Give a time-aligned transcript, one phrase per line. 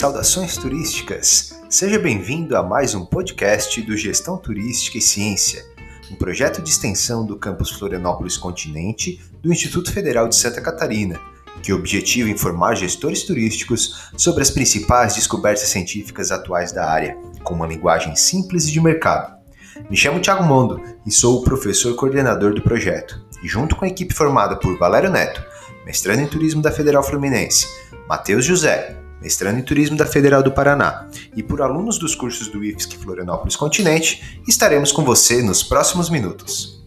[0.00, 1.60] Saudações turísticas!
[1.68, 5.62] Seja bem-vindo a mais um podcast do Gestão Turística e Ciência,
[6.10, 11.20] um projeto de extensão do campus Florianópolis Continente do Instituto Federal de Santa Catarina,
[11.62, 17.66] que objetiva informar gestores turísticos sobre as principais descobertas científicas atuais da área, com uma
[17.66, 19.36] linguagem simples e de mercado.
[19.90, 23.88] Me chamo Thiago Mondo e sou o professor coordenador do projeto, e junto com a
[23.88, 25.44] equipe formada por Valério Neto,
[25.84, 27.66] mestrando em turismo da Federal Fluminense,
[28.08, 32.64] Matheus José, mestrando em Turismo da Federal do Paraná, e por alunos dos cursos do
[32.64, 36.80] IFSC Florianópolis Continente, estaremos com você nos próximos minutos.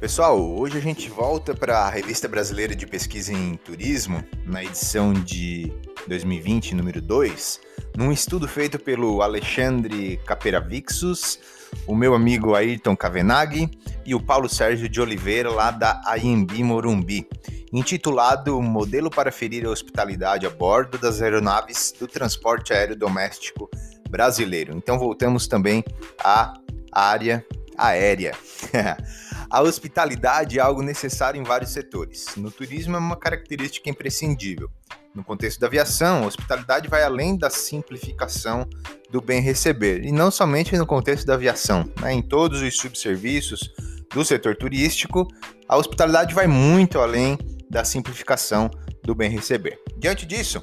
[0.00, 5.12] Pessoal, hoje a gente volta para a Revista Brasileira de Pesquisa em Turismo, na edição
[5.12, 5.72] de
[6.06, 7.60] 2020, número 2,
[7.98, 11.40] num estudo feito pelo Alexandre Caperavixus,
[11.84, 13.68] o meu amigo Ayrton Cavenaghi
[14.06, 17.28] e o Paulo Sérgio de Oliveira, lá da AMB Morumbi,
[17.72, 23.68] intitulado Modelo para ferir a hospitalidade a bordo das aeronaves do transporte aéreo doméstico
[24.08, 24.76] brasileiro.
[24.76, 25.82] Então voltamos também
[26.22, 26.54] à
[26.92, 27.44] área
[27.76, 28.32] aérea.
[29.50, 32.36] A hospitalidade é algo necessário em vários setores.
[32.36, 34.70] No turismo é uma característica imprescindível.
[35.18, 38.64] No contexto da aviação, a hospitalidade vai além da simplificação
[39.10, 41.90] do bem receber, e não somente no contexto da aviação.
[42.00, 42.12] Né?
[42.12, 43.68] Em todos os subserviços
[44.14, 45.26] do setor turístico,
[45.68, 47.36] a hospitalidade vai muito além
[47.68, 48.70] da simplificação
[49.02, 49.80] do bem receber.
[49.96, 50.62] Diante disso,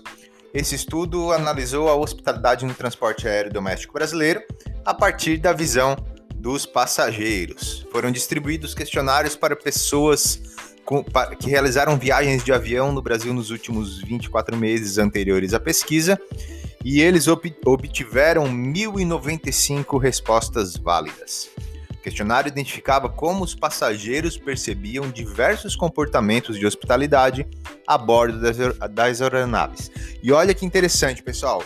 [0.53, 4.41] esse estudo analisou a hospitalidade no transporte aéreo doméstico brasileiro
[4.85, 5.97] a partir da visão
[6.33, 7.85] dos passageiros.
[7.91, 10.39] Foram distribuídos questionários para pessoas
[10.85, 11.03] com,
[11.39, 16.19] que realizaram viagens de avião no Brasil nos últimos 24 meses anteriores à pesquisa
[16.83, 21.49] e eles ob, obtiveram 1.095 respostas válidas.
[21.89, 27.47] O questionário identificava como os passageiros percebiam diversos comportamentos de hospitalidade
[27.87, 28.57] a bordo das,
[28.91, 29.89] das aeronaves.
[30.21, 31.63] E olha que interessante, pessoal.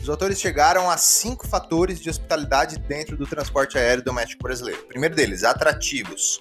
[0.00, 4.82] Os autores chegaram a cinco fatores de hospitalidade dentro do transporte aéreo doméstico brasileiro.
[4.86, 6.40] primeiro deles, atrativos.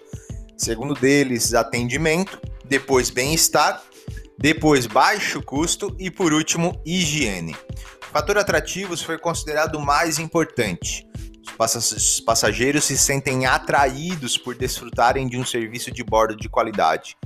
[0.61, 2.39] Segundo deles, atendimento.
[2.65, 3.81] Depois, bem-estar.
[4.37, 5.95] Depois, baixo custo.
[5.97, 7.55] E por último, higiene.
[8.03, 11.07] O fator atrativos foi considerado o mais importante.
[11.57, 17.17] Os passageiros se sentem atraídos por desfrutarem de um serviço de bordo de qualidade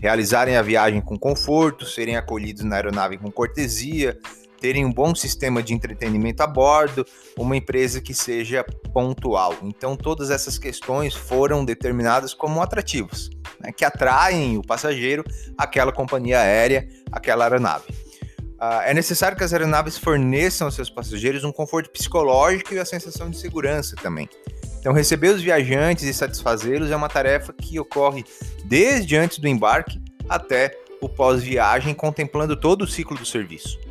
[0.00, 4.18] realizarem a viagem com conforto, serem acolhidos na aeronave com cortesia,
[4.66, 7.06] terem um bom sistema de entretenimento a bordo,
[7.38, 9.54] uma empresa que seja pontual.
[9.62, 15.22] Então, todas essas questões foram determinadas como atrativos, né, que atraem o passageiro
[15.56, 17.84] àquela companhia aérea, àquela aeronave.
[18.56, 22.84] Uh, é necessário que as aeronaves forneçam aos seus passageiros um conforto psicológico e a
[22.84, 24.28] sensação de segurança também.
[24.80, 28.24] Então, receber os viajantes e satisfazê-los é uma tarefa que ocorre
[28.64, 33.85] desde antes do embarque até o pós-viagem, contemplando todo o ciclo do serviço.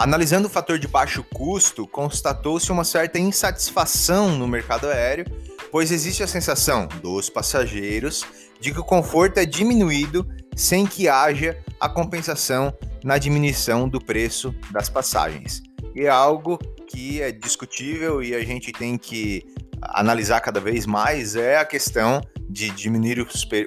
[0.00, 5.26] Analisando o fator de baixo custo, constatou-se uma certa insatisfação no mercado aéreo,
[5.70, 8.24] pois existe a sensação dos passageiros
[8.58, 12.74] de que o conforto é diminuído sem que haja a compensação
[13.04, 15.62] na diminuição do preço das passagens.
[15.94, 16.56] E é algo
[16.88, 19.44] que é discutível e a gente tem que
[19.82, 23.20] analisar cada vez mais é a questão de diminuir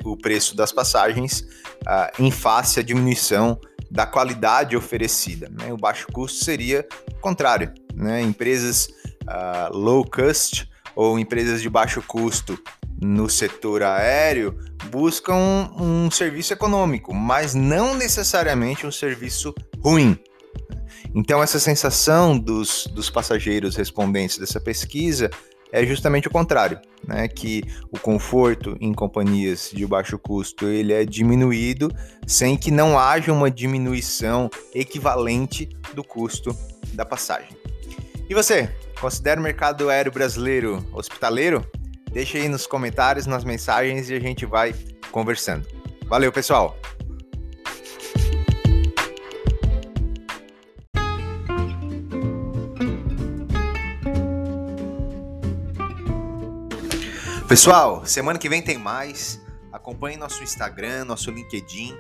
[0.03, 1.41] o preço das passagens
[1.83, 3.59] uh, em face à diminuição
[3.93, 5.47] da qualidade oferecida.
[5.49, 5.71] Né?
[5.71, 7.71] O baixo custo seria o contrário.
[7.93, 8.23] Né?
[8.23, 8.87] Empresas
[9.21, 12.57] uh, low cost ou empresas de baixo custo
[12.99, 14.57] no setor aéreo
[14.89, 20.17] buscam um, um serviço econômico, mas não necessariamente um serviço ruim.
[21.13, 25.29] Então, essa sensação dos, dos passageiros respondentes dessa pesquisa
[25.73, 27.27] é justamente o contrário, né?
[27.27, 31.91] Que o conforto em companhias de baixo custo ele é diminuído
[32.27, 36.55] sem que não haja uma diminuição equivalente do custo
[36.93, 37.57] da passagem.
[38.29, 38.69] E você,
[39.01, 41.65] considera o mercado aéreo brasileiro hospitaleiro?
[42.11, 44.75] Deixa aí nos comentários, nas mensagens e a gente vai
[45.11, 45.67] conversando.
[46.05, 46.77] Valeu, pessoal!
[57.47, 59.41] Pessoal, semana que vem tem mais.
[59.71, 61.95] Acompanhe nosso Instagram, nosso LinkedIn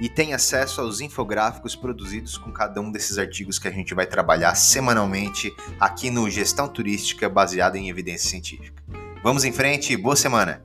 [0.00, 4.06] e tenha acesso aos infográficos produzidos com cada um desses artigos que a gente vai
[4.06, 8.82] trabalhar semanalmente aqui no Gestão Turística baseada em evidência científica.
[9.22, 10.62] Vamos em frente, boa semana!